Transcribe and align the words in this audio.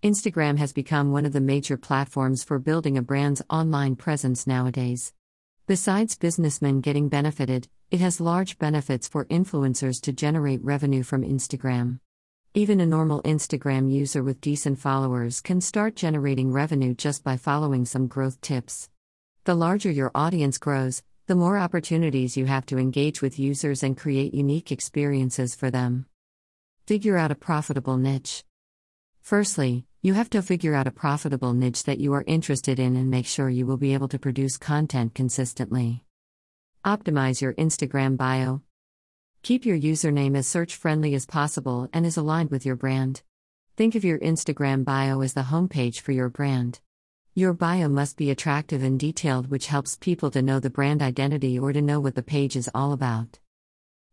Instagram 0.00 0.58
has 0.58 0.72
become 0.72 1.10
one 1.10 1.26
of 1.26 1.32
the 1.32 1.40
major 1.40 1.76
platforms 1.76 2.44
for 2.44 2.60
building 2.60 2.96
a 2.96 3.02
brand's 3.02 3.42
online 3.50 3.96
presence 3.96 4.46
nowadays. 4.46 5.12
Besides 5.66 6.16
businessmen 6.16 6.80
getting 6.80 7.08
benefited, 7.08 7.66
it 7.90 7.98
has 7.98 8.20
large 8.20 8.60
benefits 8.60 9.08
for 9.08 9.24
influencers 9.24 10.00
to 10.02 10.12
generate 10.12 10.62
revenue 10.62 11.02
from 11.02 11.24
Instagram. 11.24 11.98
Even 12.54 12.78
a 12.78 12.86
normal 12.86 13.22
Instagram 13.22 13.90
user 13.90 14.22
with 14.22 14.40
decent 14.40 14.78
followers 14.78 15.40
can 15.40 15.60
start 15.60 15.96
generating 15.96 16.52
revenue 16.52 16.94
just 16.94 17.24
by 17.24 17.36
following 17.36 17.84
some 17.84 18.06
growth 18.06 18.40
tips. 18.40 18.88
The 19.46 19.56
larger 19.56 19.90
your 19.90 20.12
audience 20.14 20.58
grows, 20.58 21.02
the 21.26 21.34
more 21.34 21.58
opportunities 21.58 22.36
you 22.36 22.46
have 22.46 22.66
to 22.66 22.78
engage 22.78 23.20
with 23.20 23.40
users 23.40 23.82
and 23.82 23.96
create 23.96 24.32
unique 24.32 24.70
experiences 24.70 25.56
for 25.56 25.72
them. 25.72 26.06
Figure 26.86 27.18
out 27.18 27.32
a 27.32 27.34
profitable 27.34 27.96
niche. 27.96 28.44
Firstly, 29.22 29.87
you 30.00 30.14
have 30.14 30.30
to 30.30 30.40
figure 30.42 30.76
out 30.76 30.86
a 30.86 30.92
profitable 30.92 31.52
niche 31.52 31.82
that 31.82 31.98
you 31.98 32.14
are 32.14 32.22
interested 32.28 32.78
in 32.78 32.94
and 32.94 33.10
make 33.10 33.26
sure 33.26 33.50
you 33.50 33.66
will 33.66 33.76
be 33.76 33.94
able 33.94 34.06
to 34.06 34.18
produce 34.18 34.56
content 34.56 35.12
consistently. 35.12 36.04
Optimize 36.84 37.40
your 37.40 37.52
Instagram 37.54 38.16
bio. 38.16 38.62
Keep 39.42 39.66
your 39.66 39.76
username 39.76 40.36
as 40.36 40.46
search 40.46 40.76
friendly 40.76 41.14
as 41.16 41.26
possible 41.26 41.88
and 41.92 42.06
is 42.06 42.16
aligned 42.16 42.50
with 42.50 42.64
your 42.64 42.76
brand. 42.76 43.22
Think 43.76 43.96
of 43.96 44.04
your 44.04 44.20
Instagram 44.20 44.84
bio 44.84 45.20
as 45.20 45.34
the 45.34 45.42
homepage 45.42 45.98
for 45.98 46.12
your 46.12 46.28
brand. 46.28 46.78
Your 47.34 47.52
bio 47.52 47.88
must 47.88 48.16
be 48.16 48.30
attractive 48.30 48.84
and 48.84 49.00
detailed, 49.00 49.50
which 49.50 49.66
helps 49.66 49.96
people 49.96 50.30
to 50.30 50.42
know 50.42 50.60
the 50.60 50.70
brand 50.70 51.02
identity 51.02 51.58
or 51.58 51.72
to 51.72 51.82
know 51.82 51.98
what 51.98 52.14
the 52.14 52.22
page 52.22 52.54
is 52.54 52.70
all 52.72 52.92
about. 52.92 53.40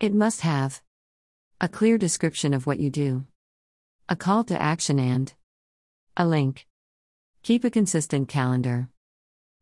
It 0.00 0.12
must 0.12 0.40
have 0.40 0.82
a 1.60 1.68
clear 1.68 1.98
description 1.98 2.52
of 2.52 2.66
what 2.66 2.80
you 2.80 2.90
do, 2.90 3.26
a 4.08 4.16
call 4.16 4.42
to 4.44 4.60
action, 4.60 4.98
and 4.98 5.32
a 6.20 6.26
link. 6.26 6.66
Keep 7.44 7.62
a 7.62 7.70
consistent 7.70 8.26
calendar. 8.26 8.88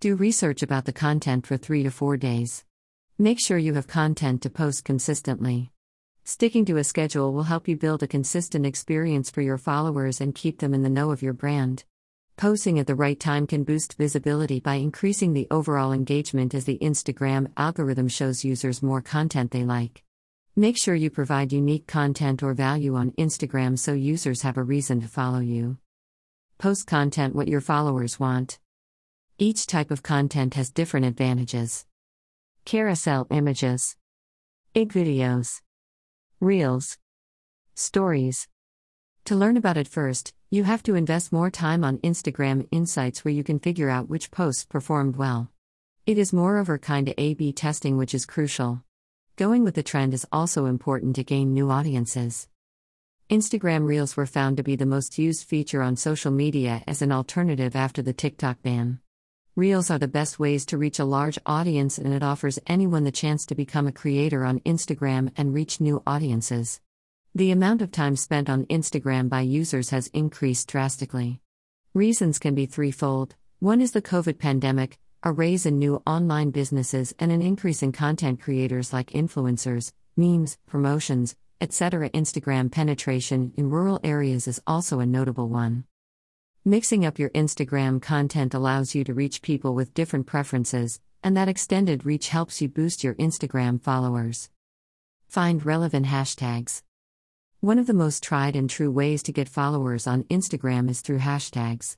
Do 0.00 0.16
research 0.16 0.62
about 0.62 0.86
the 0.86 0.94
content 0.94 1.46
for 1.46 1.58
three 1.58 1.82
to 1.82 1.90
four 1.90 2.16
days. 2.16 2.64
Make 3.18 3.38
sure 3.38 3.58
you 3.58 3.74
have 3.74 3.86
content 3.86 4.40
to 4.42 4.50
post 4.50 4.82
consistently. 4.82 5.72
Sticking 6.24 6.64
to 6.64 6.78
a 6.78 6.84
schedule 6.84 7.34
will 7.34 7.42
help 7.42 7.68
you 7.68 7.76
build 7.76 8.02
a 8.02 8.06
consistent 8.06 8.64
experience 8.64 9.30
for 9.30 9.42
your 9.42 9.58
followers 9.58 10.22
and 10.22 10.34
keep 10.34 10.60
them 10.60 10.72
in 10.72 10.82
the 10.82 10.88
know 10.88 11.10
of 11.10 11.20
your 11.20 11.34
brand. 11.34 11.84
Posting 12.38 12.78
at 12.78 12.86
the 12.86 12.94
right 12.94 13.20
time 13.20 13.46
can 13.46 13.62
boost 13.62 13.98
visibility 13.98 14.58
by 14.58 14.76
increasing 14.76 15.34
the 15.34 15.48
overall 15.50 15.92
engagement 15.92 16.54
as 16.54 16.64
the 16.64 16.78
Instagram 16.78 17.52
algorithm 17.58 18.08
shows 18.08 18.42
users 18.42 18.82
more 18.82 19.02
content 19.02 19.50
they 19.50 19.64
like. 19.64 20.02
Make 20.56 20.78
sure 20.78 20.94
you 20.94 21.10
provide 21.10 21.52
unique 21.52 21.86
content 21.86 22.42
or 22.42 22.54
value 22.54 22.94
on 22.94 23.10
Instagram 23.18 23.78
so 23.78 23.92
users 23.92 24.40
have 24.40 24.56
a 24.56 24.62
reason 24.62 25.02
to 25.02 25.08
follow 25.08 25.40
you. 25.40 25.76
Post 26.58 26.88
content 26.88 27.36
what 27.36 27.46
your 27.46 27.60
followers 27.60 28.18
want. 28.18 28.58
Each 29.38 29.64
type 29.64 29.92
of 29.92 30.02
content 30.02 30.54
has 30.54 30.70
different 30.70 31.06
advantages. 31.06 31.86
Carousel 32.64 33.28
images, 33.30 33.94
IG 34.74 34.92
videos, 34.92 35.60
Reels, 36.40 36.98
Stories. 37.76 38.48
To 39.26 39.36
learn 39.36 39.56
about 39.56 39.76
it 39.76 39.86
first, 39.86 40.34
you 40.50 40.64
have 40.64 40.82
to 40.82 40.96
invest 40.96 41.30
more 41.30 41.48
time 41.48 41.84
on 41.84 41.98
Instagram 41.98 42.66
Insights 42.72 43.24
where 43.24 43.32
you 43.32 43.44
can 43.44 43.60
figure 43.60 43.88
out 43.88 44.08
which 44.08 44.32
posts 44.32 44.64
performed 44.64 45.14
well. 45.14 45.52
It 46.06 46.18
is 46.18 46.32
moreover 46.32 46.76
kind 46.76 47.06
of 47.06 47.14
A 47.18 47.34
B 47.34 47.52
testing, 47.52 47.96
which 47.96 48.14
is 48.14 48.26
crucial. 48.26 48.82
Going 49.36 49.62
with 49.62 49.76
the 49.76 49.84
trend 49.84 50.12
is 50.12 50.26
also 50.32 50.66
important 50.66 51.14
to 51.14 51.22
gain 51.22 51.54
new 51.54 51.70
audiences. 51.70 52.48
Instagram 53.30 53.86
Reels 53.86 54.16
were 54.16 54.24
found 54.24 54.56
to 54.56 54.62
be 54.62 54.74
the 54.74 54.86
most 54.86 55.18
used 55.18 55.46
feature 55.46 55.82
on 55.82 55.96
social 55.96 56.30
media 56.30 56.82
as 56.86 57.02
an 57.02 57.12
alternative 57.12 57.76
after 57.76 58.00
the 58.00 58.14
TikTok 58.14 58.62
ban. 58.62 59.00
Reels 59.54 59.90
are 59.90 59.98
the 59.98 60.08
best 60.08 60.38
ways 60.38 60.64
to 60.64 60.78
reach 60.78 60.98
a 60.98 61.04
large 61.04 61.38
audience 61.44 61.98
and 61.98 62.14
it 62.14 62.22
offers 62.22 62.58
anyone 62.66 63.04
the 63.04 63.12
chance 63.12 63.44
to 63.44 63.54
become 63.54 63.86
a 63.86 63.92
creator 63.92 64.46
on 64.46 64.60
Instagram 64.60 65.30
and 65.36 65.52
reach 65.52 65.78
new 65.78 66.02
audiences. 66.06 66.80
The 67.34 67.50
amount 67.50 67.82
of 67.82 67.92
time 67.92 68.16
spent 68.16 68.48
on 68.48 68.64
Instagram 68.64 69.28
by 69.28 69.42
users 69.42 69.90
has 69.90 70.06
increased 70.14 70.66
drastically. 70.66 71.42
Reasons 71.92 72.38
can 72.38 72.54
be 72.54 72.64
threefold 72.64 73.34
one 73.58 73.82
is 73.82 73.92
the 73.92 74.00
COVID 74.00 74.38
pandemic, 74.38 74.98
a 75.22 75.32
raise 75.32 75.66
in 75.66 75.78
new 75.78 76.02
online 76.06 76.50
businesses, 76.50 77.12
and 77.18 77.30
an 77.30 77.42
increase 77.42 77.82
in 77.82 77.92
content 77.92 78.40
creators 78.40 78.94
like 78.94 79.10
influencers, 79.10 79.92
memes, 80.16 80.56
promotions, 80.66 81.36
etc. 81.60 82.10
Instagram 82.10 82.70
penetration 82.70 83.52
in 83.56 83.70
rural 83.70 84.00
areas 84.04 84.46
is 84.46 84.60
also 84.66 85.00
a 85.00 85.06
notable 85.06 85.48
one. 85.48 85.84
Mixing 86.64 87.04
up 87.06 87.18
your 87.18 87.30
Instagram 87.30 88.00
content 88.02 88.54
allows 88.54 88.94
you 88.94 89.02
to 89.04 89.14
reach 89.14 89.42
people 89.42 89.74
with 89.74 89.94
different 89.94 90.26
preferences, 90.26 91.00
and 91.22 91.36
that 91.36 91.48
extended 91.48 92.04
reach 92.04 92.28
helps 92.28 92.60
you 92.60 92.68
boost 92.68 93.02
your 93.02 93.14
Instagram 93.14 93.80
followers. 93.80 94.50
Find 95.28 95.64
relevant 95.64 96.06
hashtags. 96.06 96.82
One 97.60 97.78
of 97.78 97.86
the 97.86 97.94
most 97.94 98.22
tried 98.22 98.54
and 98.54 98.70
true 98.70 98.90
ways 98.90 99.22
to 99.24 99.32
get 99.32 99.48
followers 99.48 100.06
on 100.06 100.24
Instagram 100.24 100.88
is 100.88 101.00
through 101.00 101.18
hashtags. 101.18 101.96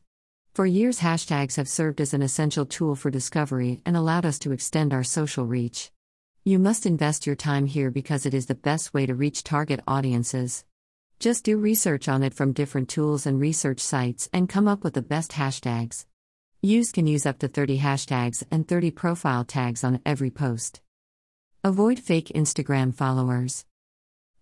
For 0.54 0.66
years, 0.66 1.00
hashtags 1.00 1.56
have 1.56 1.68
served 1.68 2.00
as 2.00 2.14
an 2.14 2.22
essential 2.22 2.66
tool 2.66 2.96
for 2.96 3.10
discovery 3.10 3.82
and 3.84 3.96
allowed 3.96 4.24
us 4.24 4.38
to 4.40 4.52
extend 4.52 4.92
our 4.92 5.04
social 5.04 5.46
reach. 5.46 5.92
You 6.42 6.58
must 6.58 6.86
invest 6.86 7.26
your 7.26 7.36
time 7.36 7.66
here 7.66 7.90
because 7.90 8.24
it 8.24 8.32
is 8.32 8.46
the 8.46 8.54
best 8.54 8.94
way 8.94 9.04
to 9.04 9.14
reach 9.14 9.44
target 9.44 9.80
audiences. 9.86 10.64
Just 11.18 11.44
do 11.44 11.58
research 11.58 12.08
on 12.08 12.22
it 12.22 12.32
from 12.32 12.54
different 12.54 12.88
tools 12.88 13.26
and 13.26 13.38
research 13.38 13.78
sites 13.78 14.26
and 14.32 14.48
come 14.48 14.66
up 14.66 14.82
with 14.82 14.94
the 14.94 15.02
best 15.02 15.32
hashtags. 15.32 16.06
Use 16.62 16.92
can 16.92 17.06
use 17.06 17.26
up 17.26 17.40
to 17.40 17.48
30 17.48 17.78
hashtags 17.80 18.42
and 18.50 18.66
30 18.66 18.90
profile 18.90 19.44
tags 19.44 19.84
on 19.84 20.00
every 20.06 20.30
post. 20.30 20.80
Avoid 21.62 21.98
fake 21.98 22.32
Instagram 22.34 22.94
followers. 22.94 23.66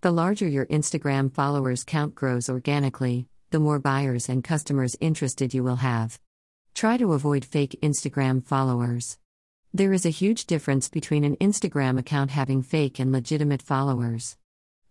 The 0.00 0.12
larger 0.12 0.46
your 0.46 0.66
Instagram 0.66 1.34
followers 1.34 1.82
count 1.82 2.14
grows 2.14 2.48
organically, 2.48 3.26
the 3.50 3.58
more 3.58 3.80
buyers 3.80 4.28
and 4.28 4.44
customers 4.44 4.96
interested 5.00 5.52
you 5.52 5.64
will 5.64 5.76
have. 5.82 6.20
Try 6.74 6.96
to 6.96 7.14
avoid 7.14 7.44
fake 7.44 7.76
Instagram 7.82 8.44
followers. 8.44 9.18
There 9.74 9.92
is 9.92 10.06
a 10.06 10.10
huge 10.10 10.46
difference 10.46 10.88
between 10.88 11.24
an 11.24 11.36
Instagram 11.36 11.98
account 11.98 12.30
having 12.30 12.62
fake 12.62 12.98
and 12.98 13.12
legitimate 13.12 13.60
followers. 13.60 14.38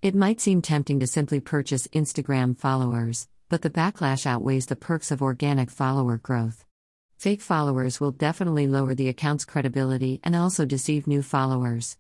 It 0.04 0.14
might 0.14 0.40
seem 0.40 0.62
tempting 0.62 1.00
to 1.00 1.08
simply 1.08 1.40
purchase 1.40 1.88
Instagram 1.88 2.56
followers, 2.56 3.28
but 3.50 3.64
the 3.64 3.72
backlash 3.72 4.28
outweighs 4.28 4.68
the 4.68 4.76
perks 4.76 5.10
of 5.10 5.24
organic 5.24 5.72
follower 5.72 6.18
growth. 6.18 6.64
Fake 7.18 7.42
followers 7.42 8.00
will 8.00 8.12
definitely 8.12 8.68
lower 8.68 8.94
the 8.94 9.10
account's 9.10 9.46
credibility 9.46 10.20
and 10.24 10.36
also 10.36 10.64
deceive 10.64 11.08
new 11.08 11.24
followers. 11.24 11.98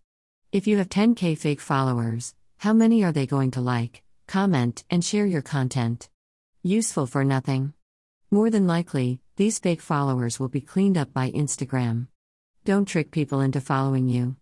If 0.52 0.68
you 0.68 0.78
have 0.78 0.88
10k 0.88 1.36
fake 1.36 1.62
followers, 1.62 2.36
how 2.58 2.74
many 2.74 3.04
are 3.04 3.12
they 3.12 3.26
going 3.26 3.50
to 3.52 3.62
like, 3.62 4.04
comment, 4.28 4.84
and 4.92 5.04
share 5.04 5.26
your 5.26 5.42
content? 5.42 6.10
Useful 6.62 7.08
for 7.08 7.24
nothing. 7.24 7.74
More 8.30 8.52
than 8.52 8.68
likely, 8.68 9.20
these 9.36 9.58
fake 9.58 9.82
followers 9.82 10.40
will 10.40 10.48
be 10.48 10.62
cleaned 10.62 10.98
up 10.98 11.12
by 11.12 11.32
Instagram. 11.32 12.08
Don't 12.68 12.84
trick 12.84 13.12
people 13.12 13.40
into 13.40 13.62
following 13.62 14.10
you. 14.10 14.36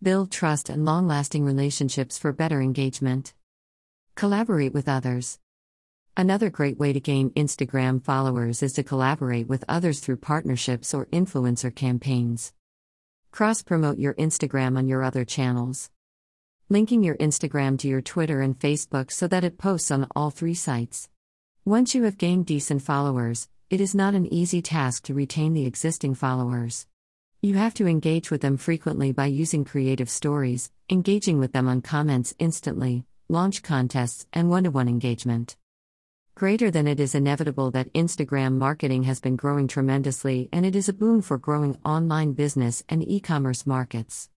Build 0.00 0.30
trust 0.30 0.68
and 0.68 0.84
long 0.84 1.08
lasting 1.08 1.44
relationships 1.44 2.16
for 2.16 2.32
better 2.32 2.60
engagement. 2.60 3.34
Collaborate 4.14 4.72
with 4.72 4.88
others. 4.88 5.40
Another 6.16 6.50
great 6.50 6.78
way 6.78 6.92
to 6.92 7.00
gain 7.00 7.30
Instagram 7.30 8.00
followers 8.00 8.62
is 8.62 8.74
to 8.74 8.84
collaborate 8.84 9.48
with 9.48 9.64
others 9.68 9.98
through 9.98 10.18
partnerships 10.18 10.94
or 10.94 11.06
influencer 11.06 11.74
campaigns. 11.74 12.52
Cross 13.32 13.62
promote 13.62 13.98
your 13.98 14.14
Instagram 14.14 14.78
on 14.78 14.86
your 14.86 15.02
other 15.02 15.24
channels. 15.24 15.90
Linking 16.68 17.02
your 17.02 17.16
Instagram 17.16 17.76
to 17.80 17.88
your 17.88 18.02
Twitter 18.02 18.40
and 18.40 18.56
Facebook 18.56 19.10
so 19.10 19.26
that 19.26 19.42
it 19.42 19.58
posts 19.58 19.90
on 19.90 20.06
all 20.14 20.30
three 20.30 20.54
sites. 20.54 21.08
Once 21.64 21.92
you 21.92 22.04
have 22.04 22.18
gained 22.18 22.46
decent 22.46 22.82
followers, 22.82 23.48
it 23.68 23.80
is 23.80 23.96
not 23.96 24.14
an 24.14 24.32
easy 24.32 24.62
task 24.62 25.02
to 25.02 25.12
retain 25.12 25.54
the 25.54 25.66
existing 25.66 26.14
followers. 26.14 26.86
You 27.44 27.56
have 27.56 27.74
to 27.74 27.86
engage 27.86 28.30
with 28.30 28.40
them 28.40 28.56
frequently 28.56 29.12
by 29.12 29.26
using 29.26 29.66
creative 29.66 30.08
stories, 30.08 30.70
engaging 30.88 31.38
with 31.38 31.52
them 31.52 31.68
on 31.68 31.82
comments 31.82 32.34
instantly, 32.38 33.04
launch 33.28 33.62
contests, 33.62 34.26
and 34.32 34.48
one 34.48 34.64
to 34.64 34.70
one 34.70 34.88
engagement. 34.88 35.58
Greater 36.34 36.70
than 36.70 36.88
it 36.88 36.98
is 36.98 37.14
inevitable 37.14 37.70
that 37.72 37.92
Instagram 37.92 38.54
marketing 38.54 39.02
has 39.02 39.20
been 39.20 39.36
growing 39.36 39.68
tremendously 39.68 40.48
and 40.54 40.64
it 40.64 40.74
is 40.74 40.88
a 40.88 40.94
boon 40.94 41.20
for 41.20 41.36
growing 41.36 41.76
online 41.84 42.32
business 42.32 42.82
and 42.88 43.06
e 43.06 43.20
commerce 43.20 43.66
markets. 43.66 44.30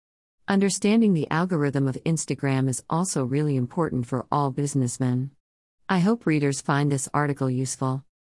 Understanding 0.46 1.14
the 1.14 1.30
algorithm 1.30 1.88
of 1.88 1.96
Instagram 2.04 2.68
is 2.68 2.84
also 2.90 3.24
really 3.24 3.56
important 3.56 4.06
for 4.06 4.26
all 4.30 4.50
businessmen. 4.50 5.30
I 5.88 6.00
hope 6.00 6.26
readers 6.26 6.60
find 6.60 6.92
this 6.92 7.08
article 7.14 7.48
useful. 7.48 8.04